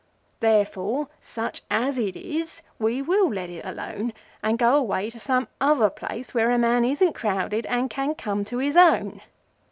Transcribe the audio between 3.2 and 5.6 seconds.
let it alone, and go away to some